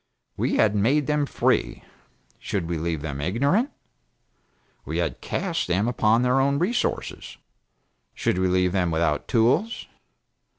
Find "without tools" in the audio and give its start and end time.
8.89-9.85